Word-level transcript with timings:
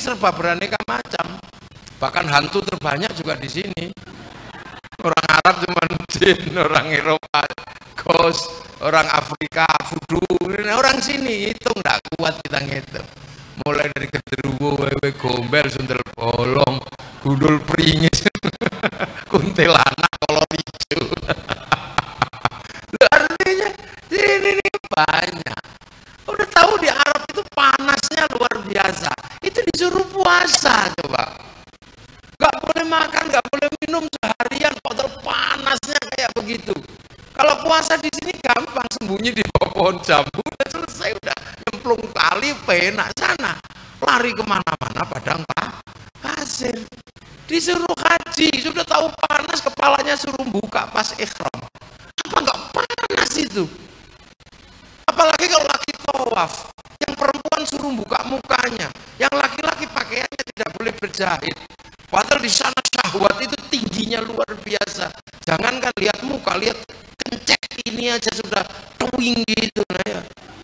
serba 0.00 0.32
beraneka 0.32 0.80
macam. 0.88 1.36
Bahkan 2.00 2.24
hantu 2.24 2.64
terbanyak 2.64 3.12
juga 3.12 3.36
di 3.36 3.44
sini. 3.44 3.92
Orang 5.04 5.24
Arab 5.28 5.54
cuma 5.68 5.82
jin, 6.16 6.56
orang 6.56 6.88
Eropa 6.88 7.44
ghost, 8.00 8.48
orang 8.80 9.04
Afrika 9.12 9.68
fudu, 9.84 10.24
orang 10.48 10.96
sini 10.96 11.52
itu 11.52 11.68
nggak 11.68 11.98
kuat 12.16 12.40
kita 12.40 12.64
ngitung. 12.64 13.04
Mulai 13.68 13.92
dari 13.92 14.08
genderuwo, 14.08 14.80
wewe 14.80 15.12
gombel, 15.20 15.68
sundel 15.68 16.00
bolong, 16.16 16.80
gundul 17.20 17.60
pringis, 17.60 18.24
kuntilanak, 19.30 20.12
kolor 20.24 20.48
hijau. 20.56 21.04
Artinya 23.12 23.68
ini, 24.08 24.56
ini 24.56 24.68
banyak. 24.88 25.62
Udah 26.22 26.48
tahu 26.54 26.80
di 26.80 26.88
Arab 26.88 27.20
itu 27.28 27.42
panasnya 27.52 28.24
luar 28.38 28.54
biasa. 28.62 29.10
Itu 29.42 29.58
disuruh 29.66 29.81
puasa 30.22 30.86
coba. 31.02 31.34
Gak 32.38 32.54
boleh 32.62 32.86
makan, 32.86 33.24
gak 33.30 33.44
boleh 33.50 33.68
minum 33.82 34.04
seharian, 34.06 34.74
padahal 34.82 35.10
panasnya 35.22 35.98
kayak 36.14 36.30
begitu. 36.38 36.74
Kalau 37.34 37.58
puasa 37.66 37.98
di 37.98 38.06
sini 38.14 38.34
gampang 38.38 38.86
sembunyi 38.98 39.34
di 39.34 39.42
bawah 39.42 39.70
pohon 39.74 39.96
jambu, 40.06 40.42
udah 40.42 40.68
selesai, 40.70 41.10
udah 41.18 41.36
nyemplung 41.66 42.02
kali, 42.14 42.54
penak 42.62 43.10
sana. 43.18 43.58
Lari 44.02 44.34
ke 44.34 44.42
mana-mana, 44.46 45.02
padang 45.06 45.42
pak, 45.54 45.82
pasir. 46.22 46.74
Disuruh 47.46 47.94
haji, 47.98 48.50
sudah 48.62 48.86
tahu 48.86 49.06
panas, 49.26 49.58
kepalanya 49.62 50.14
suruh 50.18 50.46
buka 50.46 50.86
pas 50.90 51.14
ikhram. 51.18 51.58
Apa 52.26 52.36
nggak 52.42 52.58
panas 52.74 53.32
itu? 53.38 53.64
Apalagi 55.06 55.46
kalau 55.46 55.66
lagi 55.66 55.92
tawaf, 56.02 56.52
yang 57.06 57.14
perempuan 57.14 57.62
suruh 57.66 57.92
buka 57.94 58.18
mukanya, 58.26 58.88
yang 59.18 59.30
laki-laki 59.82 59.86
pakaiannya 59.90 60.44
tidak 60.54 60.70
boleh 60.78 60.92
berjahit. 60.94 61.56
Padahal 62.06 62.40
di 62.44 62.52
sana 62.52 62.78
syahwat 62.86 63.36
itu 63.42 63.56
tingginya 63.72 64.20
luar 64.22 64.50
biasa. 64.62 65.10
Jangankan 65.42 65.92
lihat 65.98 66.18
muka, 66.22 66.54
lihat 66.60 66.78
kencet 67.18 67.58
ini 67.88 68.12
aja 68.12 68.30
sudah 68.30 68.62
tuing 69.00 69.42
gitu 69.48 69.82
nah 69.90 70.06
ya. 70.06 70.20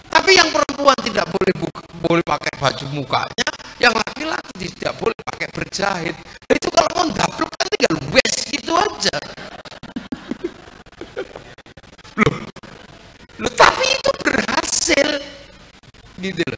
Tapi 0.08 0.38
yang 0.38 0.50
perempuan 0.54 0.98
tidak 1.02 1.26
boleh 1.34 1.54
buka, 1.58 1.82
boleh 2.04 2.24
pakai 2.24 2.52
baju 2.60 2.84
mukanya, 2.94 3.48
yang 3.82 3.94
laki-laki 3.96 4.70
tidak 4.76 4.94
boleh 5.02 5.18
pakai 5.24 5.48
berjahit. 5.50 6.14
Nah, 6.46 6.54
itu 6.54 6.68
kalau 6.70 6.90
mau 6.94 7.06
daplok 7.10 7.50
kan 7.58 7.66
tinggal 7.74 7.94
wes 8.14 8.34
gitu 8.46 8.72
aja. 8.76 9.16
Loh, 12.18 12.34
loh 13.40 13.52
tapi 13.56 13.84
itu 13.88 14.10
berhasil 14.22 15.08
gitu 16.18 16.42
loh. 16.44 16.57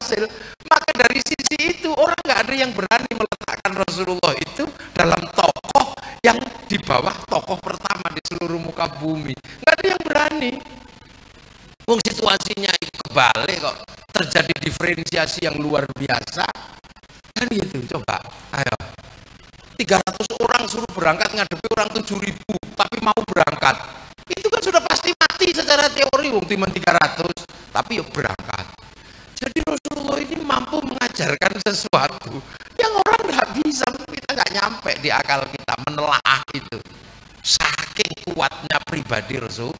Berhasil. 0.00 0.24
Maka 0.64 0.90
dari 0.96 1.20
sisi 1.20 1.56
itu 1.76 1.92
orang 1.92 2.16
nggak 2.24 2.40
ada 2.48 2.54
yang 2.56 2.72
berani 2.72 3.12
meletakkan 3.12 3.72
Rasulullah 3.84 4.32
itu 4.40 4.64
dalam 4.96 5.20
tokoh 5.36 5.92
yang 6.24 6.40
di 6.64 6.80
bawah 6.80 7.12
tokoh 7.28 7.60
pertama 7.60 8.08
di 8.16 8.24
seluruh 8.24 8.56
muka 8.56 8.88
bumi. 8.96 9.36
Nggak 9.36 9.74
ada 9.76 9.84
yang 9.84 10.00
berani. 10.00 10.52
Wong 11.84 12.00
situasinya 12.00 12.72
itu 12.80 12.96
kebalik 13.12 13.60
kok. 13.60 13.76
Terjadi 14.08 14.52
diferensiasi 14.56 15.44
yang 15.44 15.60
luar 15.60 15.84
biasa. 15.92 16.48
Kan 17.36 17.46
gitu, 17.52 17.84
coba. 17.92 18.24
Ayo. 18.56 18.76
300 19.76 20.44
orang 20.44 20.64
suruh 20.64 20.92
berangkat 20.96 21.28
ngadepi 21.36 21.66
orang 21.76 21.88
7000 21.92 22.36
tapi 22.76 22.96
mau 23.00 23.16
berangkat 23.24 23.80
itu 24.28 24.46
kan 24.52 24.60
sudah 24.60 24.82
pasti 24.84 25.08
mati 25.16 25.56
secara 25.56 25.88
teori 25.88 26.28
wong 26.36 26.44
timan 26.44 26.68
300 26.68 27.32
tapi 27.72 27.96
yuk 27.96 28.12
berangkat 28.12 28.70
jadi 29.40 29.58
Rasulullah 29.64 30.20
ini 30.20 30.36
mampu 30.44 30.84
mengajarkan 31.20 31.52
sesuatu 31.68 32.32
yang 32.80 32.96
orang 32.96 33.22
nggak 33.28 33.48
bisa 33.60 33.84
kita 33.92 34.28
nggak 34.32 34.52
nyampe 34.56 34.90
di 35.04 35.12
akal 35.12 35.44
kita 35.52 35.74
menelaah 35.84 36.40
itu 36.56 36.80
saking 37.44 38.32
kuatnya 38.32 38.80
pribadi 38.88 39.36
Rasul 39.36 39.76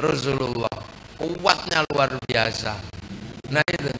Rasulullah 0.00 0.72
kuatnya 1.20 1.84
luar 1.92 2.16
biasa 2.24 2.72
nah 3.52 3.64
itu 3.68 3.92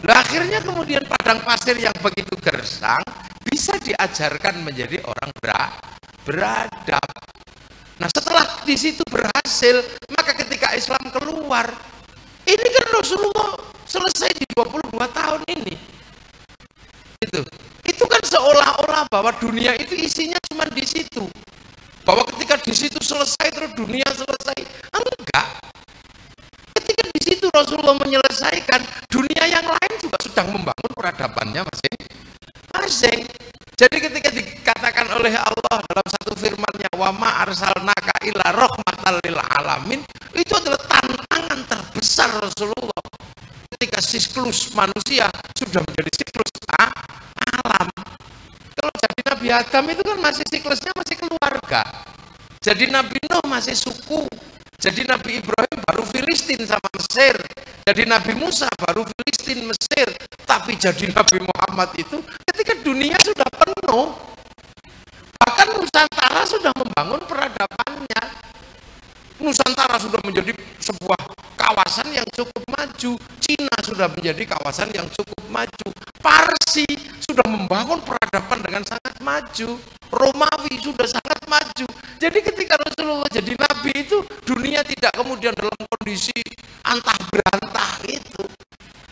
Nah, 0.00 0.16
akhirnya 0.16 0.64
kemudian 0.64 1.04
padang 1.04 1.44
pasir 1.44 1.76
yang 1.76 1.92
begitu 2.00 2.32
gersang 2.40 3.04
bisa 3.44 3.76
diajarkan 3.76 4.64
menjadi 4.64 4.96
orang 5.04 5.28
ber 5.44 5.52
beradab. 6.24 7.04
Nah, 8.00 8.08
setelah 8.08 8.64
di 8.64 8.80
situ 8.80 9.04
berhasil, 9.12 9.84
maka 10.08 10.32
ketika 10.40 10.72
Islam 10.72 11.04
keluar, 11.12 11.68
ini 12.48 12.66
kan 12.72 12.86
Rasulullah 12.96 13.60
selesai 13.84 14.40
di 14.40 14.48
22 14.56 14.88
tahun 15.12 15.44
ini. 15.52 15.99
Itu. 17.20 17.44
Itu 17.84 18.04
kan 18.08 18.22
seolah-olah 18.24 19.04
bahwa 19.12 19.28
dunia 19.36 19.76
itu 19.76 19.92
isinya 19.92 20.40
cuma 20.48 20.64
di 20.72 20.88
situ. 20.88 21.28
Bahwa 22.00 22.24
ketika 22.32 22.56
di 22.64 22.72
situ 22.72 22.96
selesai 22.96 23.52
terus 23.52 23.76
dunia 23.76 24.08
selesai. 24.08 24.56
Enggak. 24.88 25.46
Ketika 26.80 27.02
di 27.12 27.20
situ 27.20 27.46
Rasulullah 27.52 27.92
menyelesaikan, 28.00 28.80
dunia 29.12 29.44
yang 29.52 29.68
lain 29.68 29.92
juga 30.00 30.16
sedang 30.24 30.48
membangun 30.48 30.92
peradabannya 30.96 31.60
masing-masing. 31.60 33.28
Jadi 33.76 33.96
ketika 34.00 34.28
dikatakan 34.32 35.12
oleh 35.12 35.36
Allah 35.36 35.76
dalam 35.92 36.06
satu 36.08 36.32
firman-Nya 36.40 36.88
wa 36.96 37.12
ma 37.12 37.44
arsalnaka 37.44 38.16
illa 38.24 38.48
rahmatan 38.48 39.20
lil 39.28 39.36
alamin, 39.36 40.00
itu 40.32 40.52
adalah 40.56 40.80
tantangan 40.88 41.60
terbesar 41.68 42.32
Rasulullah. 42.40 43.09
Siklus 44.00 44.72
manusia 44.72 45.28
sudah 45.54 45.84
menjadi 45.84 46.10
siklus 46.24 46.50
alam. 46.72 47.88
Kalau 48.74 48.92
jadi 48.96 49.20
Nabi 49.28 49.48
Adam 49.52 49.84
itu 49.92 50.02
kan 50.02 50.18
masih 50.18 50.44
siklusnya 50.48 50.92
masih 50.96 51.16
keluarga. 51.20 51.82
Jadi 52.60 52.88
Nabi 52.88 53.16
Nuh 53.28 53.44
masih 53.48 53.76
suku, 53.76 54.24
jadi 54.80 55.04
Nabi 55.04 55.44
Ibrahim 55.44 55.78
baru 55.84 56.04
Filistin 56.08 56.64
sama 56.64 56.88
Mesir. 56.96 57.36
Jadi 57.84 58.08
Nabi 58.08 58.32
Musa 58.32 58.64
baru 58.80 59.04
Filistin 59.04 59.68
Mesir. 59.68 60.08
Tapi 60.48 60.80
jadi 60.80 61.12
Nabi 61.12 61.44
Muhammad 61.44 61.92
itu 62.00 62.16
ketika 62.48 62.80
dunia 62.80 63.20
sudah 63.20 63.48
penuh. 63.52 64.16
Bahkan 65.36 65.68
Nusantara 65.76 66.42
sudah 66.48 66.72
membangun 66.76 67.20
peradabannya. 67.28 68.22
Nusantara 69.40 70.00
sudah 70.00 70.20
menjadi 70.24 70.56
sebuah 70.80 71.20
kawasan 71.60 72.16
yang 72.16 72.24
cukup 72.32 72.69
maju. 72.80 73.12
Cina 73.44 73.76
sudah 73.84 74.08
menjadi 74.08 74.42
kawasan 74.56 74.88
yang 74.96 75.04
cukup 75.12 75.44
maju. 75.52 75.88
Parsi 76.24 76.88
sudah 77.28 77.44
membangun 77.44 78.00
peradaban 78.00 78.64
dengan 78.64 78.82
sangat 78.88 79.20
maju. 79.20 79.76
Romawi 80.08 80.74
sudah 80.80 81.04
sangat 81.04 81.40
maju. 81.44 81.86
Jadi 82.16 82.38
ketika 82.40 82.80
Rasulullah 82.80 83.28
jadi 83.28 83.52
nabi 83.52 83.92
itu 83.94 84.24
dunia 84.48 84.80
tidak 84.80 85.12
kemudian 85.12 85.52
dalam 85.52 85.76
kondisi 85.76 86.40
antah 86.88 87.20
berantah 87.28 88.00
itu. 88.08 88.42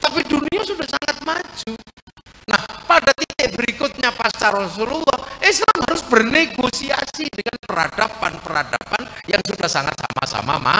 Tapi 0.00 0.20
dunia 0.24 0.64
sudah 0.64 0.88
sangat 0.88 1.16
maju. 1.22 1.72
Nah, 2.48 2.64
pada 2.88 3.12
titik 3.12 3.52
berikutnya 3.52 4.08
pasca 4.16 4.48
Rasulullah, 4.48 5.20
Islam 5.44 5.76
harus 5.84 6.02
bernegosiasi 6.08 7.28
dengan 7.28 7.56
peradaban-peradaban 7.68 9.04
yang 9.28 9.42
sudah 9.44 9.68
sangat 9.68 9.92
sama-sama 10.00 10.56
ma 10.56 10.78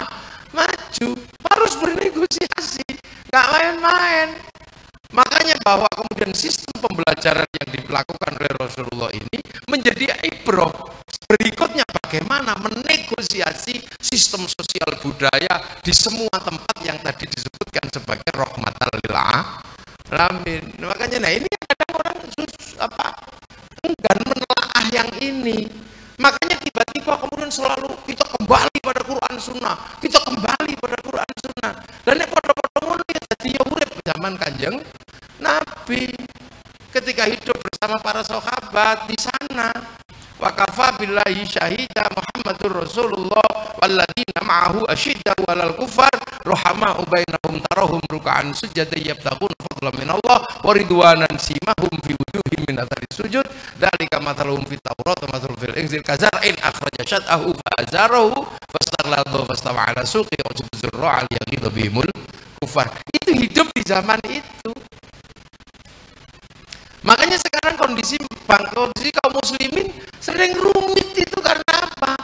maju. 0.53 1.09
Harus 1.49 1.73
bernegosiasi, 1.81 2.87
nggak 3.31 3.47
main-main. 3.53 4.29
Makanya 5.19 5.59
bahwa 5.67 5.91
kemudian 5.91 6.31
sistem 6.31 6.79
pembelajaran 6.79 7.51
yang 7.51 7.69
dilakukan 7.75 8.33
oleh 8.39 8.53
Rasulullah 8.55 9.11
ini 9.11 9.43
menjadi 9.67 10.15
ibroh. 10.23 10.71
Berikutnya 11.27 11.83
bagaimana 11.91 12.55
menegosiasi 12.63 13.83
sistem 13.99 14.47
sosial 14.47 14.95
budaya 15.03 15.83
di 15.83 15.91
semua 15.91 16.31
tempat 16.39 16.77
yang 16.87 17.03
tadi 17.03 17.27
disebutkan 17.27 17.91
sebagai 17.91 18.31
rahmatal 18.31 18.91
lil 18.95 19.15
alamin. 20.15 20.63
Makanya 20.79 21.19
nah 21.19 21.33
ini 21.35 21.51
kadang 21.67 21.93
orang 21.99 22.19
sus, 22.39 22.79
apa 22.79 23.19
enggan 23.83 24.19
menelaah 24.23 24.85
yang 24.95 25.11
ini. 25.19 25.67
Makanya 26.23 26.63
tiba-tiba 26.63 27.19
kemudian 27.19 27.51
selalu 27.51 27.91
kita 28.07 28.23
kembali 28.39 28.79
pada 28.79 29.03
Quran 29.03 29.35
Sunnah, 29.43 29.77
kita 29.99 30.19
kembali 30.23 30.73
pada 30.79 30.99
Quran 31.03 31.33
Sunnah. 31.43 31.73
Dan 32.07 32.25
pada 32.25 32.51
pada 32.55 33.03
ya 33.11 33.21
jadi 33.35 33.49
ya 33.59 33.63
urip 33.69 33.91
zaman 34.07 34.33
Kanjeng 34.41 34.77
Nabi 35.89 36.13
ketika 36.93 37.25
hidup 37.25 37.57
bersama 37.65 37.97
para 38.05 38.21
sahabat 38.21 39.09
di 39.09 39.17
sana 39.17 39.73
wa 40.37 40.53
kafa 40.53 41.01
billahi 41.01 41.49
syahida 41.49 42.05
Muhammadur 42.13 42.85
Rasulullah 42.85 43.49
walladzina 43.81 44.45
ma'ahu 44.45 44.85
asyidda 44.85 45.33
walal 45.49 45.73
kufar 45.81 46.13
ruhama'u 46.45 47.09
bainahum 47.09 47.65
tarahum 47.73 48.05
ruk'an 48.05 48.53
sujada 48.53 49.01
yabtaqun 49.01 49.49
fadlan 49.49 49.97
min 49.97 50.13
Allah 50.13 50.45
simahum 51.41 51.95
fi 52.05 52.13
wujuhim 52.13 52.61
min 52.69 52.77
athari 52.85 53.09
sujud. 53.09 53.49
Dalika 53.81 54.21
mathaluhum 54.21 54.69
fit 54.69 54.85
taurat 54.85 55.17
wa 55.25 55.41
fil 55.41 55.73
injil. 55.73 56.05
Kazar'in 56.05 56.53
akhraja 56.61 57.01
syat'ahu 57.01 57.57
fa 57.57 57.71
azarahu 57.81 58.45
fastaghladu 58.77 59.41
fastawa 59.49 59.89
ala 59.89 60.05
suqi 60.05 60.37
wa 60.37 60.53
jibzurra 60.53 61.25
al 61.25 61.29
yaghidhu 61.33 61.73
bihimul 61.73 62.13
kufar. 62.61 62.93
Itu 63.09 63.33
hidup 63.33 63.73
di 63.73 63.81
zaman 63.89 64.21
itu 64.29 64.77
sekarang 67.69 67.75
kondisi 67.79 68.17
bang 68.49 68.65
kondisi 68.89 69.13
kaum 69.21 69.37
muslimin 69.37 69.93
sering 70.17 70.57
rumit 70.57 71.13
itu 71.13 71.39
karena 71.45 71.73
apa? 71.77 72.17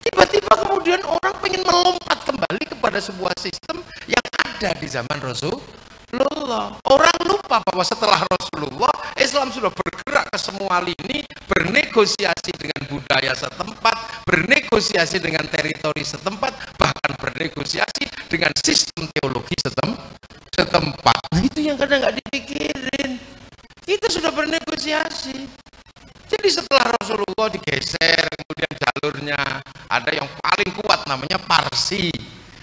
Tiba-tiba 0.00 0.52
kemudian 0.64 1.04
orang 1.04 1.34
pengen 1.44 1.60
melompat 1.60 2.24
kembali 2.24 2.64
kepada 2.72 2.98
sebuah 3.04 3.36
sistem 3.36 3.84
yang 4.08 4.24
ada 4.32 4.72
di 4.80 4.88
zaman 4.88 5.18
Rasulullah. 5.20 6.80
Orang 6.88 7.18
lupa 7.28 7.60
bahwa 7.68 7.84
setelah 7.84 8.24
Rasulullah, 8.24 8.94
Islam 9.20 9.52
sudah 9.52 9.68
bergerak 9.68 10.32
ke 10.32 10.38
semua 10.40 10.80
lini, 10.80 11.20
bernegosiasi 11.52 12.56
dengan 12.56 12.80
budaya 12.88 13.36
setempat, 13.36 14.24
bernegosiasi 14.24 15.20
dengan 15.20 15.44
teritori 15.52 16.00
setempat, 16.00 16.80
bahkan 16.80 17.12
bernegosiasi 17.20 18.08
dengan 18.32 18.56
sistem 18.64 19.04
teologi 19.20 19.58
setempat. 20.56 21.20
Nah, 21.34 21.42
itu 21.44 21.60
yang 21.60 21.76
kadang 21.76 22.00
nggak 22.00 22.16
dipikirin. 22.24 23.20
Kita 23.84 24.06
sudah 24.08 24.32
bernegosiasi. 24.32 25.65
Jadi 26.46 26.62
setelah 26.62 26.94
Rasulullah 26.94 27.50
digeser, 27.50 28.22
kemudian 28.38 28.72
jalurnya 28.78 29.34
ada 29.90 30.10
yang 30.14 30.30
paling 30.38 30.70
kuat 30.78 31.02
namanya 31.10 31.42
Parsi. 31.42 32.06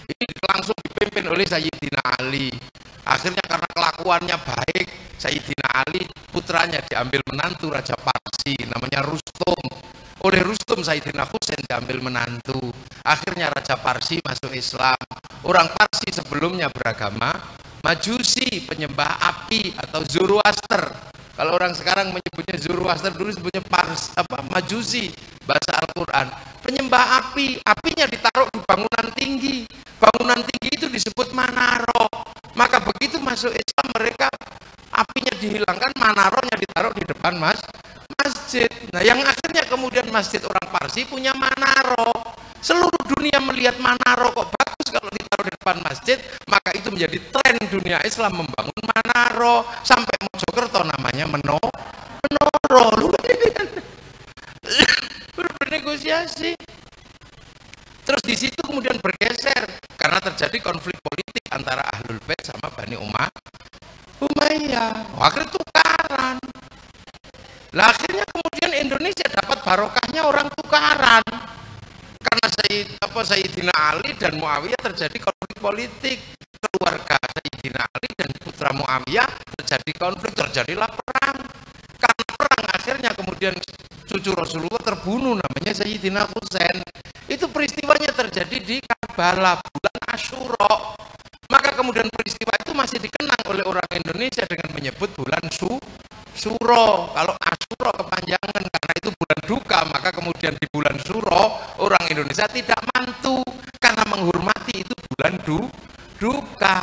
Ini 0.07 0.25
langsung 0.47 0.71
dipimpin 0.88 1.27
oleh 1.27 1.44
Sayyidina 1.44 2.00
Ali. 2.15 2.47
Akhirnya 3.03 3.44
karena 3.44 3.68
kelakuannya 3.68 4.39
baik, 4.39 4.88
Sayyidina 5.19 5.83
Ali 5.83 6.07
putranya 6.31 6.80
diambil 6.80 7.27
menantu 7.27 7.75
Raja 7.75 8.00
Parsi 8.00 8.56
namanya 8.71 9.03
Rustum. 9.03 9.59
Oleh 10.24 10.39
Rustum 10.47 10.80
Sayyidina 10.80 11.27
Husain 11.27 11.59
diambil 11.68 12.00
menantu. 12.00 12.71
Akhirnya 13.03 13.51
Raja 13.51 13.75
Parsi 13.75 14.24
masuk 14.24 14.56
Islam. 14.56 15.03
Orang 15.44 15.68
Parsi 15.75 16.07
sebelumnya 16.07 16.71
beragama 16.71 17.35
Majusi, 17.83 18.63
penyembah 18.63 19.19
api 19.19 19.75
atau 19.75 20.07
Zoroaster 20.07 21.12
kalau 21.33 21.57
orang 21.57 21.74
sekarang 21.74 22.13
menyebutnya 22.13 22.57
Zoroaster 22.62 23.13
dulu 23.13 23.33
sebutnya 23.33 23.65
Pars, 23.65 24.13
apa 24.13 24.45
Majusi 24.53 25.09
bahasa 25.44 25.81
Al-Qur'an. 25.83 26.27
Penyembah 26.63 27.19
api, 27.19 27.59
apinya 27.59 28.07
ditaruh 28.07 28.47
di 28.47 28.59
bangunan 28.63 29.07
tinggi. 29.12 29.68
Bangunan 30.00 30.39
tinggi 30.39 30.69
itu 30.80 30.88
disebut 30.88 31.35
manaro. 31.35 32.07
Maka 32.56 32.80
begitu 32.80 33.19
masuk 33.19 33.51
Islam 33.51 33.88
mereka 33.97 34.31
apinya 34.94 35.33
dihilangkan, 35.35 35.91
manaronya 35.97 36.56
ditaruh 36.56 36.94
di 36.95 37.03
depan 37.03 37.35
mas 37.35 37.59
masjid. 38.24 38.69
Nah, 38.94 39.01
yang 39.03 39.19
akhirnya 39.19 39.68
kemudian 39.68 40.07
masjid 40.13 40.39
orang 40.45 40.68
Parsi 40.71 41.03
punya 41.03 41.35
manaro. 41.35 42.13
Seluruh 42.63 43.03
dunia 43.12 43.44
melihat 43.44 43.75
manaro 43.83 44.31
kok 44.31 44.56
bagus 44.56 44.88
kalau 44.88 45.12
ditaruh 45.12 45.44
di 45.44 45.51
depan 45.51 45.77
masjid, 45.83 46.15
maka 46.47 46.71
itu 46.71 46.88
menjadi 46.88 47.19
tren 47.27 47.59
dunia 47.68 48.00
Islam 48.07 48.39
membangun 48.39 48.83
manaro 48.88 49.68
sampai 49.83 50.15
Mojokerto 50.24 50.88
namanya 50.88 51.27
Meno 51.27 51.59
Menoro. 52.24 52.88
Lu 52.95 53.07
bernegosiasi. 55.73 56.53
Terus 58.03 58.23
di 58.23 58.35
situ 58.38 58.59
kemudian 58.62 59.01
bergeser 59.01 59.65
karena 59.97 60.21
terjadi 60.21 60.62
konflik 60.62 61.01
politik 61.01 61.44
antara 61.50 61.81
Ahlul 61.89 62.21
Bait 62.30 62.39
sama 62.45 62.69
Bani 62.69 62.94
Umayyah. 62.94 63.31
Umayyah. 64.21 64.94
Oh, 65.18 65.23
akhirnya 65.25 65.50
tukaran. 65.50 66.38
Lah 67.73 67.89
akhirnya 67.89 68.25
kemudian 68.30 68.71
Indonesia 68.85 69.25
dapat 69.33 69.57
barokahnya 69.65 70.21
orang 70.30 70.47
tukaran. 70.53 71.25
Karena 72.21 72.47
Sayyid, 72.53 72.88
apa 73.01 73.19
Sayyidina 73.25 73.73
Ali 73.73 74.13
dan 74.33 74.41
Muawiyah 74.41 74.81
terjadi 74.81 75.18
konflik 75.21 75.57
politik 75.62 76.18
keluarga 76.57 77.21
Sayyidina 77.38 77.85
Ali 77.85 78.09
dan 78.18 78.33
putra 78.41 78.74
Muawiyah 78.74 79.30
terjadi 79.62 79.91
konflik, 79.94 80.33
terjadilah 80.33 80.89
perang. 80.89 81.38
Karena 82.01 82.24
perang 82.33 82.63
akhirnya 82.74 83.09
kemudian 83.13 83.53
cucu 84.09 84.33
Rasulullah 84.33 84.81
terbunuh 84.81 85.38
namanya 85.38 85.77
Sayyidina 85.77 86.25
Husain. 86.33 86.81
Itu 87.30 87.45
peristiwanya 87.53 88.09
terjadi 88.09 88.57
di 88.57 88.81
Karbala 88.81 89.62
bulan 89.69 89.97
Asyura. 90.18 90.97
Maka 91.53 91.77
kemudian 91.77 92.09
peristiwa 92.09 92.57
itu 92.57 92.74
masih 92.74 92.97
dikenang 93.06 93.44
oleh 93.53 93.62
orang 93.69 93.85
Indonesia 93.94 94.50
dengan 94.50 94.74
menyebut 94.74 95.13
bulan 95.13 95.45
Su 95.53 95.77
Suro. 96.33 97.13
Kalau 97.13 97.38
Asyura 97.38 97.91
kepanjangan 98.01 98.63
karena 98.65 98.94
itu 98.97 99.09
bulan 99.13 99.39
duka, 99.45 99.80
maka 99.94 100.09
kemudian 100.09 100.57
di 100.57 100.65
bulan 100.74 100.97
Suro 101.06 101.53
orang 101.77 102.01
Indonesia 102.09 102.50
tidak 102.50 102.81
mantu 102.97 103.45
karena 103.83 104.09
menghormati 104.09 104.81
itu 104.81 104.95
bulan 105.12 105.32
du 105.44 105.60
duka. 106.18 106.81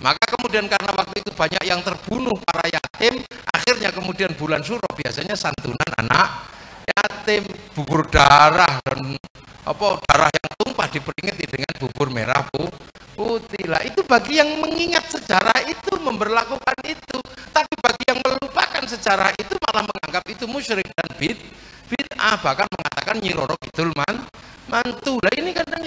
Maka 0.00 0.24
kemudian 0.36 0.68
karena 0.68 0.92
waktu 0.92 1.24
itu 1.24 1.30
banyak 1.32 1.62
yang 1.64 1.80
terbunuh 1.80 2.36
para 2.44 2.68
yatim, 2.68 3.24
akhirnya 3.52 3.88
kemudian 3.88 4.36
bulan 4.36 4.60
Suro 4.60 4.84
biasanya 4.92 5.32
santunan 5.32 5.90
anak 5.96 6.44
yatim, 6.84 7.48
bubur 7.72 8.04
darah 8.12 8.84
dan 8.84 9.16
apa 9.64 9.86
darah 10.04 10.28
yang 10.28 10.48
tumpah 10.60 10.86
diperingati 10.92 11.44
dengan 11.48 11.72
bubur 11.80 12.12
merah 12.12 12.44
bu, 12.52 12.68
putih 13.16 13.64
lah. 13.64 13.80
Itu 13.80 14.04
bagi 14.04 14.36
yang 14.36 14.60
mengingat 14.60 15.08
sejarah 15.08 15.64
itu 15.64 15.96
memberlakukan 15.96 16.76
itu, 16.84 17.18
tapi 17.48 17.72
bagi 17.80 18.04
yang 18.12 18.20
melupakan 18.20 18.84
sejarah 18.84 19.32
itu 19.40 19.56
malah 19.64 19.88
menganggap 19.88 20.24
itu 20.28 20.44
musyrik 20.44 20.84
dan 20.92 21.08
bid 21.16 21.38
bid'ah 21.88 22.40
bahkan 22.40 22.68
mengatakan 22.72 23.16
nyiroro 23.20 23.56
itu 23.60 23.84
man 23.92 24.24
mantu 24.68 25.20
lah 25.20 25.32
ini 25.36 25.52
kadang 25.52 25.82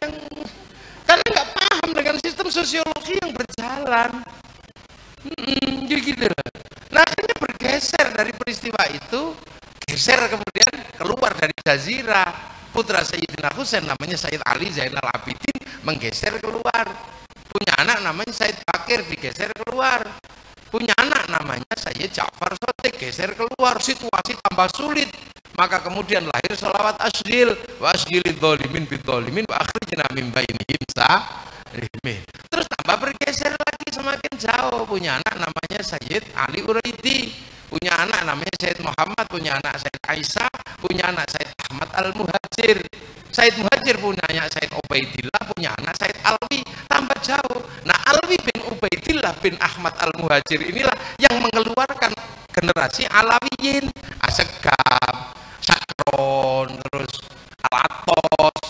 karena 1.07 1.25
nggak 1.33 1.47
paham 1.55 1.89
dengan 1.95 2.15
sistem 2.21 2.47
sosiologi 2.67 3.15
yang 3.23 3.31
berjalan. 3.31 4.11
Hmm, 5.23 5.87
gitu 5.87 6.27
nah 6.91 7.03
akhirnya 7.03 7.35
bergeser 7.39 8.05
dari 8.11 8.31
peristiwa 8.35 8.83
itu 8.91 9.31
geser 9.87 10.19
kemudian 10.27 10.75
keluar 10.99 11.31
dari 11.31 11.55
Jazirah. 11.63 12.59
Putra 12.75 13.01
Sayyidina 13.01 13.55
Husain 13.55 13.87
namanya 13.87 14.19
Sayyid 14.19 14.43
Ali 14.43 14.67
Zainal 14.69 15.07
Abidin 15.15 15.63
menggeser 15.87 16.35
keluar. 16.43 16.85
Punya 17.47 17.73
anak 17.79 18.03
namanya 18.03 18.35
Sayyid 18.35 18.59
Bakir 18.67 19.01
digeser 19.07 19.49
keluar. 19.63 20.03
Punya 20.67 20.91
anak 20.99 21.25
namanya 21.31 21.73
Sayyid 21.73 22.11
Ja'far 22.11 22.51
Sotik 22.53 22.99
geser 22.99 23.31
keluar. 23.33 23.79
Situasi 23.79 24.35
tambah 24.43 24.67
sulit. 24.75 25.09
Maka 25.57 25.81
kemudian 25.81 26.21
lahir 26.27 26.53
salawat 26.53 27.01
asgil 27.01 27.57
wa 27.81 27.89
asgilid 27.95 28.37
dholimin 28.37 28.85
bid 28.85 29.01
dholimin 29.01 29.47
wa 29.49 29.57
akhrijna 29.57 30.05
min 30.13 30.29
tambah 32.87 33.11
bergeser 33.11 33.51
lagi 33.51 33.87
semakin 33.91 34.33
jauh. 34.39 34.87
Punya 34.87 35.19
anak 35.19 35.35
namanya 35.43 35.83
Sayyid 35.83 36.23
Ali 36.39 36.63
Uraidi. 36.63 37.35
Punya 37.67 37.91
anak 37.99 38.23
namanya 38.23 38.55
Sayyid 38.63 38.79
Muhammad. 38.79 39.27
Punya 39.27 39.59
anak 39.59 39.75
Sayyid 39.75 40.03
Aisyah. 40.07 40.51
Punya 40.79 41.03
anak 41.11 41.27
Sayyid 41.27 41.51
Ahmad 41.67 41.91
Al-Muhajir. 41.99 42.79
Sayyid 43.27 43.59
Muhajir 43.59 43.99
punya 43.99 44.23
anak 44.31 44.47
Sayyid 44.55 44.71
Ubaidillah. 44.71 45.41
Punya 45.51 45.69
anak 45.75 45.99
Sayyid 45.99 46.15
Alwi. 46.23 46.63
Tambah 46.87 47.19
jauh. 47.27 47.59
Nah 47.83 47.99
Alwi 48.07 48.39
bin 48.39 48.59
Ubaidillah 48.71 49.35
bin 49.43 49.59
Ahmad 49.59 49.91
Al-Muhajir 49.99 50.63
inilah 50.63 50.95
yang 51.19 51.43
mengeluarkan 51.43 52.15
generasi 52.55 53.03
Alawiyin. 53.11 53.91
Asegab 54.23 55.35
Sakron 55.59 56.71
terus 56.87 57.19
Alatos. 57.67 58.63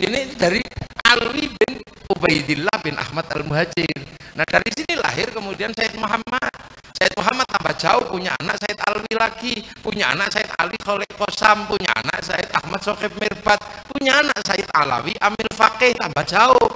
Ini 0.00 0.32
dari 0.40 0.79
Alwi 1.10 1.50
bin 1.50 1.82
Ubaidillah 2.06 2.78
bin 2.86 2.94
Ahmad 2.94 3.26
Al-Muhajir. 3.34 3.98
Nah 4.38 4.46
dari 4.46 4.70
sini 4.70 4.94
lahir 4.94 5.34
kemudian 5.34 5.74
Sayyid 5.74 5.98
Muhammad. 5.98 6.54
Sayyid 6.94 7.14
Muhammad 7.18 7.46
tambah 7.50 7.74
jauh 7.80 8.04
punya 8.14 8.30
anak 8.38 8.60
Sayyid 8.62 8.78
Alwi 8.86 9.14
lagi 9.18 9.54
punya 9.82 10.14
anak 10.14 10.30
Sayyid 10.30 10.52
Ali 10.60 10.78
Khalid 10.78 11.10
Kosam 11.18 11.66
punya 11.66 11.90
anak 11.98 12.20
Sayyid 12.22 12.50
Ahmad 12.54 12.80
Sohib 12.84 13.12
Mirbat 13.18 13.58
punya 13.90 14.22
anak 14.22 14.38
Sayyid 14.46 14.70
Alawi 14.70 15.16
Amil 15.18 15.50
Fakih 15.50 15.96
tambah 15.98 16.24
jauh 16.28 16.68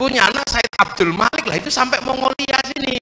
punya 0.00 0.24
anak 0.30 0.46
Sayyid 0.48 0.72
Abdul 0.80 1.12
Malik. 1.12 1.44
Lah 1.44 1.56
itu 1.60 1.68
sampai 1.68 2.00
Mongolia 2.00 2.58
sini. 2.72 2.96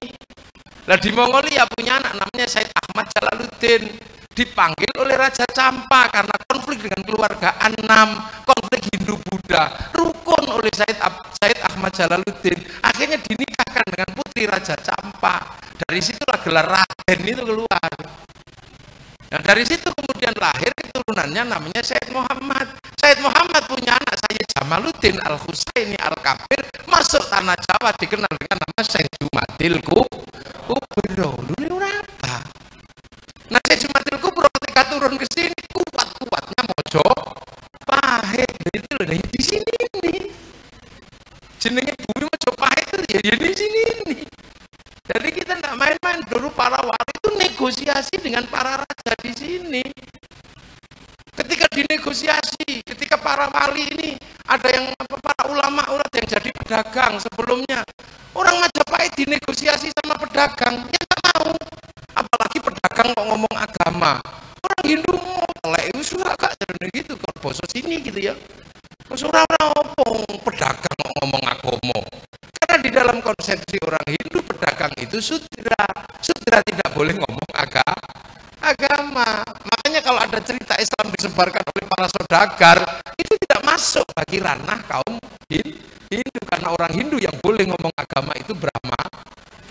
Lah 0.89 0.97
di 0.99 1.09
Mongolia 1.15 1.63
punya 1.71 2.03
anak 2.03 2.19
namanya 2.19 2.47
Sayyid 2.51 2.73
Ahmad 2.73 3.07
Jalaluddin. 3.15 3.83
Dipanggil 4.31 4.91
oleh 4.95 5.19
Raja 5.19 5.43
Campa 5.51 6.07
karena 6.07 6.35
konflik 6.47 6.87
dengan 6.87 7.03
keluarga 7.03 7.51
Anam, 7.59 8.15
konflik 8.47 8.87
Hindu 8.87 9.19
Buddha, 9.27 9.90
oleh 10.61 10.73
Said, 10.77 10.97
Said 11.41 11.57
Ahmad 11.65 11.91
Jalaluddin, 11.97 12.57
akhirnya 12.85 13.17
dinikahkan 13.17 13.85
dengan 13.89 14.09
putri 14.13 14.45
Raja 14.45 14.77
Campa. 14.77 15.57
Dari 15.81 15.99
situlah 15.99 16.39
gelar 16.45 16.67
Raden 16.69 17.19
itu 17.25 17.41
keluar. 17.41 17.91
Nah 19.31 19.41
dari 19.41 19.63
situ 19.63 19.87
kemudian 19.95 20.35
lahir 20.37 20.69
keturunannya 20.75 21.49
namanya 21.49 21.81
Said 21.81 22.13
Muhammad. 22.13 22.67
Said 22.99 23.17
Muhammad 23.23 23.63
punya 23.65 23.97
anak 23.97 24.15
saya 24.21 24.43
Jamaluddin 24.55 25.17
Al 25.25 25.39
Husaini 25.41 25.97
Al 25.97 26.13
Kabir 26.21 26.67
masuk 26.85 27.23
tanah 27.31 27.57
Jawa 27.57 27.95
dikenal 27.97 28.29
dengan 28.37 28.57
nama 28.61 28.81
Said 28.85 29.09
Jumadil 29.17 29.79
Kubro. 29.81 31.31
Dulu 31.57 31.75
apa? 31.79 32.35
Nah 33.49 33.59
saya 33.65 33.77
Jumadil 33.81 34.17
Kubro 34.19 34.47
ketika 34.61 34.81
turun 34.93 35.15
ke 35.17 35.25
sini 35.33 35.55
kuat-kuatnya 35.73 36.61
mojo 36.67 37.07
pahit. 37.87 38.51
Itu 38.71 38.87
loh 38.99 39.07
di 39.09 39.41
sini 39.41 39.60
wali 53.51 53.83
ini 53.91 54.09
ada 54.47 54.67
yang 54.71 54.91
para 54.97 55.43
ulama 55.51 55.83
urat 55.91 56.11
yang 56.15 56.27
jadi 56.27 56.49
pedagang 56.55 57.19
sebelumnya, 57.19 57.83
orang 58.35 58.63
Majapahit 58.63 59.13
dinegosiasi 59.15 59.91
sama 60.01 60.15
pedagang, 60.19 60.87
ya 60.87 60.99
nggak 60.99 61.21
mau. 61.35 61.51
Apalagi 62.15 62.59
pedagang 62.59 63.07
kok 63.15 63.25
ngomong 63.27 63.55
agama. 63.55 64.19
Orang 64.61 64.83
Hindu 64.87 65.13
mau 65.15 65.47
telek 65.63 65.83
itu 65.95 66.01
sudah 66.15 66.35
gak 66.37 66.53
jadi 66.59 66.85
gitu 66.91 67.13
kalau 67.17 67.37
bosok 67.39 67.67
sini 67.71 68.03
gitu 68.03 68.19
ya. 68.19 68.33
Terus 69.07 69.23
orang 69.27 69.47
opong 69.75 70.23
pedagang 70.43 70.95
kok 70.99 71.15
ngomong 71.23 71.43
agama. 71.47 71.99
Karena 72.61 72.75
di 72.83 72.89
dalam 72.91 73.17
konsepsi 73.23 73.75
orang 73.83 74.05
Hindu 74.07 74.39
pedagang 74.43 74.93
itu 74.99 75.17
sudra. 75.23 75.85
Sudra 76.19 76.59
tidak 76.67 76.89
boleh 76.93 77.15
ngomong 77.15 77.51
agama 77.55 78.01
agama. 78.61 79.43
Kalau 80.11 80.27
ada 80.27 80.43
cerita 80.43 80.75
Islam 80.75 81.07
disebarkan 81.15 81.63
oleh 81.71 81.87
para 81.87 82.03
saudagar, 82.11 82.83
itu 83.15 83.31
tidak 83.47 83.63
masuk 83.63 84.03
bagi 84.11 84.43
ranah 84.43 84.83
kaum 84.83 85.15
Hindu 85.47 86.41
karena 86.51 86.67
orang 86.75 86.91
Hindu 86.91 87.15
yang 87.15 87.31
boleh 87.39 87.63
ngomong 87.71 87.95
agama 87.95 88.35
itu 88.35 88.51
Brahma, 88.51 88.99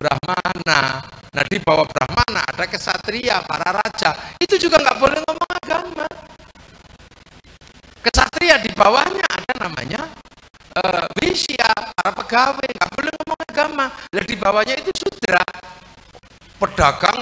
Brahmana. 0.00 1.04
Nah 1.36 1.44
di 1.44 1.60
bawah 1.60 1.84
Brahmana 1.84 2.40
ada 2.56 2.64
kesatria, 2.64 3.44
para 3.44 3.84
raja, 3.84 4.16
itu 4.40 4.56
juga 4.56 4.80
nggak 4.80 4.96
boleh 4.96 5.20
ngomong 5.28 5.50
agama. 5.60 6.08
Kesatria 8.00 8.64
di 8.64 8.72
bawahnya 8.72 9.28
ada 9.28 9.52
namanya 9.60 10.08
uh, 10.80 11.04
para 12.00 12.12
pegawai, 12.16 12.64
nggak 12.80 12.90
boleh 12.96 13.12
ngomong 13.12 13.40
agama. 13.44 13.92
Dan 14.08 14.24
di 14.24 14.36
bawahnya 14.40 14.80
itu 14.80 14.88
sudra, 15.04 15.44
pedagang, 16.56 17.20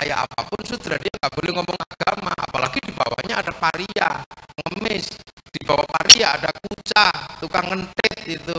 sekaya 0.00 0.24
apa 0.24 0.48
pun 0.48 0.64
sudah 0.64 0.96
dia 0.96 1.12
nggak 1.12 1.28
boleh 1.36 1.52
ngomong 1.60 1.76
agama, 1.76 2.32
apalagi 2.32 2.80
di 2.80 2.88
bawahnya 2.96 3.44
ada 3.44 3.52
paria, 3.52 4.24
ngemis, 4.64 5.12
di 5.52 5.60
bawah 5.60 5.84
paria 5.84 6.40
ada 6.40 6.48
kuca, 6.56 7.36
tukang 7.36 7.68
ngentit 7.68 8.40
itu, 8.40 8.56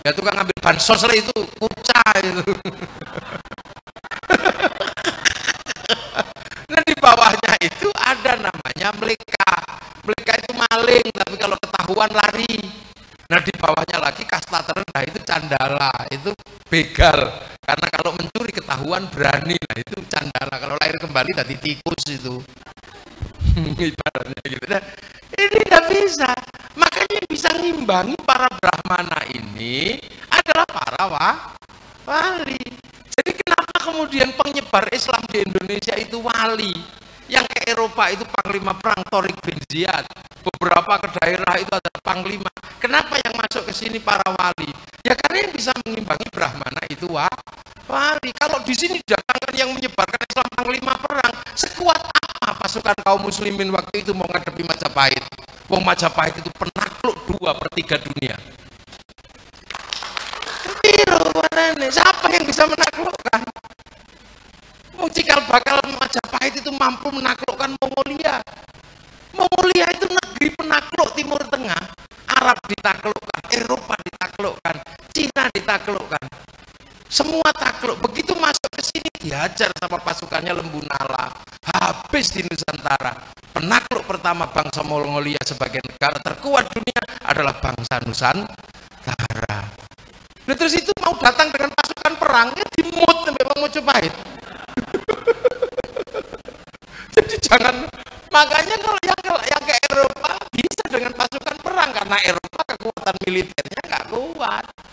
ya 0.00 0.16
tukang 0.16 0.40
ambil 0.40 0.56
bansos 0.64 1.04
lah 1.04 1.12
itu, 1.12 1.36
kuca 1.60 2.00
itu. 2.16 2.48
nah 6.72 6.80
di 6.80 6.96
bawahnya 6.96 7.60
itu 7.60 7.92
ada 8.00 8.32
namanya 8.40 8.88
meleka, 8.96 9.52
meleka 10.00 10.32
itu 10.40 10.56
maling, 10.56 11.12
tapi 11.12 11.36
kalau 11.36 11.60
ketahuan 11.60 12.08
lari. 12.08 12.56
Nah 13.28 13.44
di 13.44 13.52
bawahnya 13.52 14.00
lagi 14.00 14.24
kasta 14.24 14.64
terendah 14.64 15.02
itu 15.12 15.20
candala, 15.28 15.92
itu 16.08 16.32
begal. 16.72 17.52
Karena 17.64 17.88
kalau 17.88 18.12
mencuri 18.12 18.52
ketahuan 18.52 19.08
berani, 19.08 19.56
nah 19.56 19.76
itu 19.80 19.96
candala. 20.12 20.54
Kalau 20.60 20.76
lahir 20.76 20.96
kembali 21.00 21.30
tadi 21.32 21.54
tikus 21.56 22.02
itu. 22.12 22.44
Ibaratnya 23.88 24.42
gitu. 24.44 24.66
Nah, 24.68 24.82
ini 25.34 25.56
tidak 25.64 25.84
bisa. 25.88 26.30
Makanya 26.76 27.12
yang 27.22 27.28
bisa 27.30 27.50
ngimbangi 27.56 28.16
para 28.20 28.48
brahmana 28.52 29.20
ini 29.32 29.96
adalah 30.28 30.66
para 30.68 31.02
wah, 31.08 31.36
wali. 32.04 32.60
Jadi 33.14 33.30
kenapa 33.40 33.76
kemudian 33.80 34.34
penyebar 34.34 34.90
Islam 34.90 35.22
di 35.30 35.46
Indonesia 35.46 35.94
itu 35.96 36.18
wali? 36.20 36.74
Yang 37.30 37.46
ke 37.56 37.72
Eropa 37.72 38.12
itu 38.12 38.26
panglima 38.28 38.76
perang 38.76 39.00
Torik 39.08 39.38
bin 39.40 39.56
Ziyad. 39.70 40.04
Beberapa 40.44 41.00
ke 41.00 41.08
daerah 41.22 41.56
itu 41.56 41.72
ada 41.72 41.92
panglima. 42.04 42.52
Kenapa 42.76 43.16
yang 43.16 43.32
masuk 43.38 43.64
ke 43.64 43.72
sini 43.72 43.96
para 43.96 44.26
wali? 44.28 44.68
Ya 45.04 45.12
karena 45.12 45.44
yang 45.44 45.52
bisa 45.52 45.68
mengimbangi 45.84 46.26
Brahmana 46.32 46.80
itu 46.88 47.04
wah, 47.12 47.28
wali. 47.84 48.32
Kalau 48.40 48.64
di 48.64 48.72
sini 48.72 49.04
datangkan 49.04 49.52
yang 49.52 49.68
menyebarkan 49.76 50.16
Islam 50.24 50.48
panglima 50.56 50.96
perang, 50.96 51.32
sekuat 51.52 52.00
apa 52.40 52.64
pasukan 52.64 52.96
kaum 53.04 53.20
muslimin 53.20 53.68
waktu 53.68 54.00
itu 54.00 54.16
mau 54.16 54.24
ngadepi 54.24 54.64
Majapahit? 54.64 55.20
Wong 55.68 55.84
Majapahit 55.84 56.40
itu 56.40 56.48
penakluk 56.56 57.20
dua 57.28 57.52
per 57.52 57.68
tiga 57.76 58.00
dunia. 58.00 58.36
Siapa 61.84 62.32
yang 62.32 62.48
bisa 62.48 62.64
menaklukkan? 62.64 63.40
Cikal 65.12 65.44
bakal 65.44 65.84
Majapahit 66.00 66.64
itu 66.64 66.72
mampu 66.72 67.12
menaklukkan 67.12 67.76
Mongolia. 67.76 68.40
Mongolia 69.36 69.86
itu 69.92 70.08
negeri 70.08 70.48
penakluk 70.56 71.12
Timur 71.12 71.44
Tengah. 71.52 71.92
Arab 72.34 72.58
ditaklukkan, 72.66 73.40
Eropa 73.52 73.73
ditaklukkan. 75.74 76.30
Semua 77.10 77.50
takluk. 77.50 77.98
Begitu 78.06 78.38
masuk 78.38 78.70
ke 78.78 78.82
sini 78.82 79.10
dihajar 79.18 79.74
sama 79.74 79.98
pasukannya 79.98 80.54
Lembu 80.54 80.78
Nala. 80.86 81.34
Habis 81.66 82.30
di 82.30 82.46
Nusantara. 82.46 83.18
Penakluk 83.50 84.06
pertama 84.06 84.46
bangsa 84.50 84.82
Mongolia 84.86 85.38
sebagai 85.42 85.82
negara 85.82 86.18
terkuat 86.22 86.70
dunia 86.70 87.02
adalah 87.26 87.58
bangsa 87.58 87.98
Nusantara. 88.06 89.58
Nah, 90.44 90.54
terus 90.54 90.76
itu 90.78 90.94
mau 91.02 91.18
datang 91.18 91.50
dengan 91.50 91.74
pasukan 91.74 92.14
perang, 92.20 92.52
ya 92.54 92.66
dimut 92.78 93.16
sampai 93.26 93.44
Majapahit. 93.58 94.14
Jadi 97.14 97.34
jangan 97.40 97.88
makanya 98.28 98.76
kalau 98.76 99.00
yang 99.02 99.20
yang 99.24 99.62
ke 99.64 99.74
Eropa 99.88 100.36
bisa 100.52 100.84
dengan 100.92 101.16
pasukan 101.16 101.56
perang 101.64 101.90
karena 101.96 102.20
Eropa 102.28 102.60
kekuatan 102.76 103.16
militernya 103.24 103.80
nggak 103.88 104.04
kuat. 104.12 104.83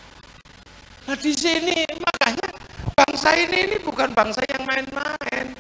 Di 1.22 1.38
sini 1.38 1.86
makanya 2.02 2.50
bangsa 2.98 3.38
ini 3.38 3.70
ini 3.70 3.78
bukan 3.86 4.10
bangsa 4.10 4.42
yang 4.50 4.66
main-main. 4.66 5.54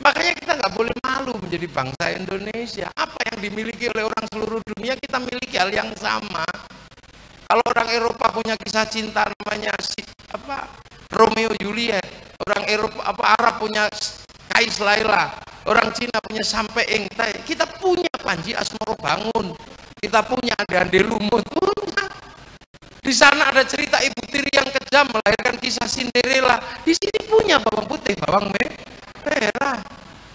Makanya 0.00 0.32
kita 0.32 0.56
nggak 0.56 0.72
boleh 0.72 0.96
malu 1.04 1.36
menjadi 1.36 1.68
bangsa 1.68 2.16
Indonesia. 2.16 2.88
Apa 2.96 3.20
yang 3.28 3.44
dimiliki 3.44 3.92
oleh 3.92 4.08
orang 4.08 4.24
seluruh 4.32 4.60
dunia 4.72 4.96
kita 4.96 5.20
miliki 5.20 5.60
hal 5.60 5.68
yang 5.68 5.92
sama. 6.00 6.48
Kalau 7.44 7.60
orang 7.76 7.88
Eropa 7.92 8.24
punya 8.32 8.56
kisah 8.56 8.88
cinta 8.88 9.28
namanya 9.28 9.76
apa 10.32 10.64
Romeo 11.12 11.52
Juliet, 11.60 12.08
orang 12.48 12.64
Eropa 12.64 13.00
apa 13.04 13.24
Arab 13.36 13.54
punya 13.60 13.92
Kais 14.48 14.80
Laila, 14.80 15.28
orang 15.68 15.92
Cina 15.92 16.16
punya 16.24 16.40
sampai 16.40 16.88
engtai, 16.88 17.36
kita 17.44 17.68
punya 17.76 18.08
Panji 18.16 18.56
Asmoro 18.56 18.96
Bangun, 18.96 19.52
kita 20.00 20.24
punya 20.24 20.56
Ande 20.72 21.04
Lumut. 21.04 21.44
Di 23.06 23.14
sana 23.14 23.54
ada 23.54 23.62
cerita 23.62 24.02
ibu 24.02 24.18
tiri 24.26 24.50
yang 24.50 24.66
kejam 24.96 25.12
melahirkan 25.12 25.56
kisah 25.60 25.84
Cinderella. 25.92 26.56
Di 26.80 26.96
sini 26.96 27.20
punya 27.28 27.60
bawang 27.60 27.84
putih, 27.84 28.16
bawang 28.16 28.48
merah. 29.28 29.76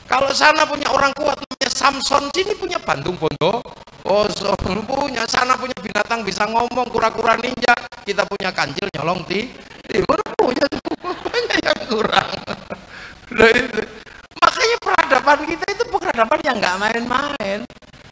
Kalau 0.05 0.29
sana 0.37 0.69
punya 0.69 0.85
orang 0.93 1.09
kuat 1.17 1.33
namanya 1.33 1.69
Samson, 1.73 2.29
sini 2.29 2.53
punya 2.53 2.77
Bandung 2.77 3.17
Bondo. 3.17 3.65
Oh, 4.05 4.29
so, 4.29 4.53
punya 4.61 5.25
sana 5.25 5.57
punya 5.57 5.73
binatang 5.81 6.21
bisa 6.21 6.45
ngomong 6.45 6.93
kura-kura 6.93 7.41
ninja. 7.41 7.73
Kita 8.05 8.21
punya 8.29 8.53
kancil 8.53 8.85
nyolong 8.93 9.25
di 9.25 9.49
timur 9.89 10.21
punya 10.37 10.69
banyak 11.01 11.57
yang 11.65 11.81
kurang. 11.89 12.29
Makanya 14.45 14.77
peradaban 14.77 15.39
kita 15.49 15.65
itu 15.73 15.83
peradaban 15.89 16.39
yang 16.45 16.61
nggak 16.61 16.77
main-main. 16.77 17.59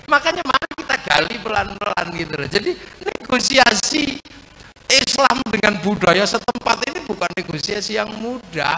Makanya 0.09 0.41
mari 0.41 0.65
kita 0.81 0.95
gali 1.05 1.35
pelan-pelan 1.45 2.07
gitu 2.17 2.33
Jadi 2.49 2.71
negosiasi 3.05 4.17
Islam 4.89 5.37
dengan 5.53 5.77
budaya 5.85 6.25
setempat 6.25 6.81
ini 6.89 7.05
bukan 7.05 7.29
negosiasi 7.37 7.95
yang 7.95 8.09
mudah. 8.17 8.77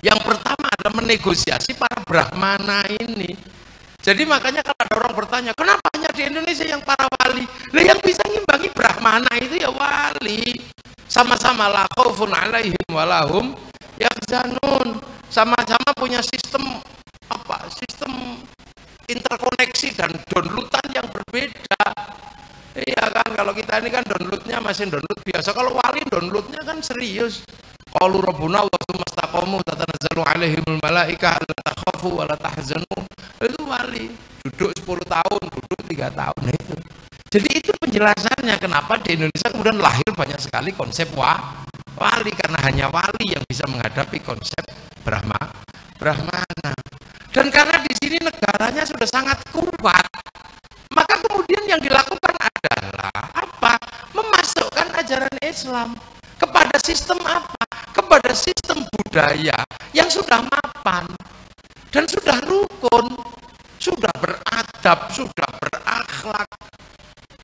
Yang 0.00 0.20
pertama 0.22 0.70
adalah 0.70 0.94
menegosiasi 0.96 1.76
para 1.76 2.00
brahmana 2.06 2.86
ini. 2.88 3.36
Jadi 4.00 4.24
makanya 4.24 4.64
kalau 4.64 4.80
ada 4.80 4.94
orang 4.96 5.14
bertanya, 5.18 5.52
kenapa 5.52 5.84
hanya 5.92 6.08
di 6.16 6.22
Indonesia 6.24 6.64
yang 6.64 6.80
para 6.80 7.04
wali? 7.20 7.44
Nah 7.76 7.82
yang 7.84 8.00
bisa 8.00 8.24
ngimbangi 8.24 8.72
brahmana 8.72 9.28
itu 9.36 9.60
ya 9.60 9.68
wali. 9.68 10.56
Sama-sama 11.04 11.68
la 11.68 11.84
alaihim 11.92 12.88
walahum 12.88 13.52
yahzanun. 14.00 15.04
Sama-sama 15.28 15.90
punya 15.92 16.24
sistem 16.24 16.80
apa? 17.28 17.68
Sistem 17.76 18.40
interkoneksi 19.04 19.88
dan 20.00 20.10
downloadan 20.32 20.86
yang 20.96 21.06
kita 23.70 23.86
ini 23.86 23.90
kan 23.94 24.02
downloadnya 24.02 24.58
masih 24.58 24.90
download 24.90 25.20
biasa. 25.22 25.54
Kalau 25.54 25.78
wali 25.78 26.02
downloadnya 26.10 26.58
kan 26.66 26.82
serius. 26.82 27.46
Qalu 27.94 28.18
rabbuna 28.18 28.66
wa 28.66 28.78
mastaqamu 28.98 29.62
tatanazzalu 29.62 30.22
alaihimul 30.26 30.82
malaika 30.82 31.38
alla 31.38 31.54
takhafu 31.54 32.18
wa 32.18 32.26
la 32.26 32.34
tahzanu. 32.34 32.98
Itu 33.38 33.62
wali. 33.62 34.10
Duduk 34.42 34.74
10 34.74 35.06
tahun, 35.06 35.42
duduk 35.54 35.80
3 35.86 36.10
tahun 36.10 36.40
nah 36.42 36.50
itu. 36.50 36.74
Jadi 37.30 37.48
itu 37.62 37.70
penjelasannya 37.78 38.58
kenapa 38.58 38.98
di 39.06 39.14
Indonesia 39.14 39.48
kemudian 39.54 39.78
lahir 39.78 40.10
banyak 40.18 40.40
sekali 40.42 40.74
konsep 40.74 41.06
wah, 41.14 41.62
wali 41.94 42.34
karena 42.34 42.58
hanya 42.66 42.86
wali 42.90 43.38
yang 43.38 43.46
bisa 43.46 43.70
menghadapi 43.70 44.18
konsep 44.18 44.66
Brahma, 45.06 45.38
Brahmana. 45.94 46.74
Dan 47.30 47.54
karena 47.54 47.78
di 47.86 47.94
sini 48.02 48.18
negaranya 48.18 48.82
sudah 48.82 49.06
sangat 49.06 49.38
kuat, 49.54 50.10
maka 50.90 51.22
kemudian 51.22 51.70
yang 51.70 51.78
dilakukan 51.78 52.34
adalah 52.34 53.22
apa? 53.30 53.76
Memasukkan 54.16 54.88
ajaran 54.98 55.36
Islam 55.44 55.94
kepada 56.40 56.79
sistem 56.90 57.22
apa? 57.22 57.62
Kepada 57.94 58.34
sistem 58.34 58.82
budaya 58.90 59.62
yang 59.94 60.10
sudah 60.10 60.42
mapan. 60.42 61.06
dan 61.90 62.06
sudah 62.06 62.38
rukun, 62.46 63.18
sudah 63.82 64.14
beradab, 64.22 65.10
sudah 65.10 65.48
berakhlak, 65.58 66.46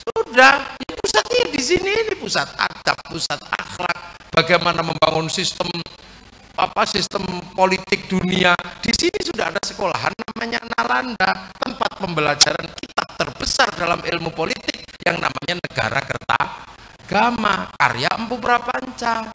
sudah. 0.07 0.71
Ya 0.87 0.95
pusatnya 1.03 1.51
di 1.51 1.59
sini 1.59 1.91
ini 1.91 2.15
pusat 2.15 2.47
adab, 2.55 2.95
pusat 3.11 3.43
akhlak. 3.43 3.99
Bagaimana 4.31 4.87
membangun 4.87 5.27
sistem 5.27 5.67
apa 6.55 6.87
sistem 6.87 7.27
politik 7.59 8.07
dunia 8.07 8.55
di 8.79 8.95
sini 8.95 9.19
sudah 9.19 9.51
ada 9.51 9.61
sekolahan 9.67 10.15
namanya 10.15 10.63
Nalanda 10.79 11.51
tempat 11.59 11.91
pembelajaran 11.99 12.71
kitab 12.71 13.09
terbesar 13.19 13.67
dalam 13.75 13.99
ilmu 13.99 14.31
politik 14.31 14.87
yang 15.03 15.19
namanya 15.19 15.59
negara 15.59 16.01
kertagama 17.07 17.71
karya 17.79 18.11
Empu 18.19 18.35
Prapanca 18.43 19.31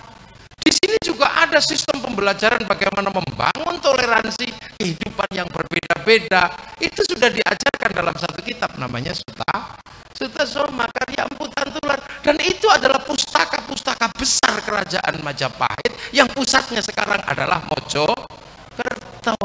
di 0.60 0.72
sini 0.76 1.00
juga 1.00 1.32
ada 1.40 1.58
sistem 1.64 2.04
pembelajaran 2.04 2.68
bagaimana 2.68 3.10
membangun 3.10 3.80
toleransi 3.82 4.52
kehidupan 4.78 5.26
yang 5.34 5.50
berbeda-beda. 5.50 6.54
Itu 6.78 7.02
sudah 7.02 7.34
diajarkan 7.34 7.90
dalam 7.98 8.14
satu 8.14 8.46
kitab 8.46 8.78
namanya 8.78 9.16
Suta 9.16 9.80
Suta 10.14 10.44
Soma 10.46 10.86
karya 10.92 11.26
Empu 11.32 11.48
Tantular 11.50 11.98
dan 12.22 12.38
itu 12.44 12.68
adalah 12.70 13.02
pustaka-pustaka 13.08 14.12
besar 14.20 14.62
kerajaan 14.68 15.24
Majapahit 15.24 15.96
yang 16.12 16.28
pusatnya 16.30 16.84
sekarang 16.84 17.24
adalah 17.26 17.64
Mojokerto. 17.72 19.40